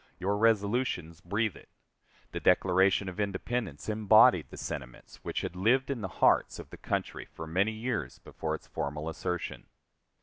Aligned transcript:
Your 0.17 0.35
resolutions 0.35 1.21
breathe 1.21 1.55
it. 1.55 1.69
The 2.31 2.39
Declaration 2.39 3.07
of 3.07 3.19
Independence 3.19 3.87
embodied 3.87 4.47
the 4.49 4.57
sentiments 4.57 5.17
which 5.17 5.41
had 5.41 5.55
lived 5.55 5.91
in 5.91 6.01
the 6.01 6.07
hearts 6.25 6.57
of 6.57 6.71
the 6.71 6.77
country 6.77 7.25
for 7.31 7.45
many 7.45 7.73
years 7.73 8.17
before 8.17 8.55
its 8.55 8.65
formal 8.65 9.07
assertion. 9.09 9.67